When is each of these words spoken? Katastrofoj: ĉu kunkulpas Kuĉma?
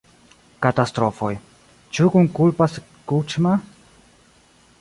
Katastrofoj: 0.65 1.29
ĉu 1.97 2.09
kunkulpas 2.15 2.79
Kuĉma? 3.13 3.55